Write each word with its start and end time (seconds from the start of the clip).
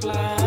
cloud. 0.00 0.37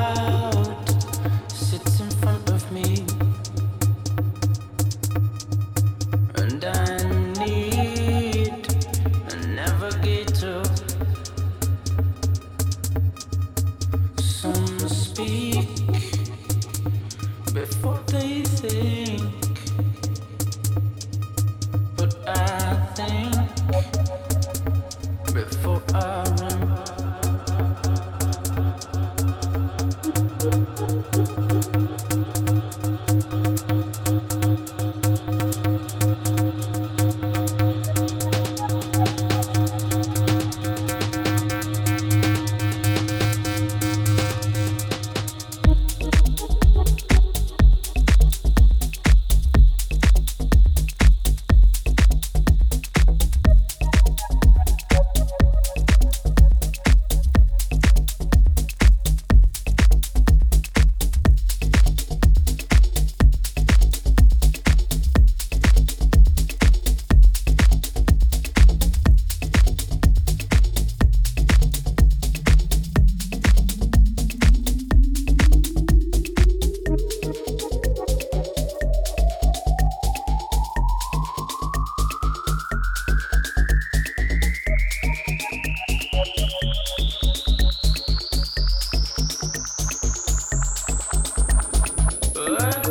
Good. 92.46 92.91